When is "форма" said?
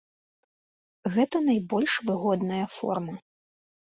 2.77-3.15